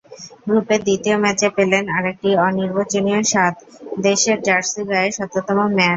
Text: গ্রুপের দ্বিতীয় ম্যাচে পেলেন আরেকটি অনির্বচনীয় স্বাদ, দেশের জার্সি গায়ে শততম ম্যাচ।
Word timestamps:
গ্রুপের 0.45 0.81
দ্বিতীয় 0.87 1.17
ম্যাচে 1.23 1.47
পেলেন 1.57 1.83
আরেকটি 1.97 2.29
অনির্বচনীয় 2.45 3.21
স্বাদ, 3.31 3.53
দেশের 4.01 4.37
জার্সি 4.47 4.81
গায়ে 4.89 5.09
শততম 5.17 5.57
ম্যাচ। 5.69 5.89